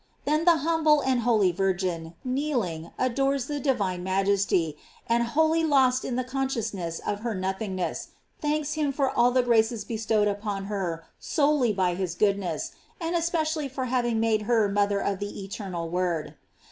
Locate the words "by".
11.71-11.93